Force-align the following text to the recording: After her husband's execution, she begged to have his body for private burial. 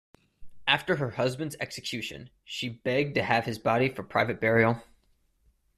After 0.65 0.95
her 0.95 1.11
husband's 1.11 1.55
execution, 1.59 2.31
she 2.43 2.67
begged 2.69 3.13
to 3.13 3.21
have 3.23 3.45
his 3.45 3.59
body 3.59 3.87
for 3.87 4.01
private 4.01 4.39
burial. 4.41 4.81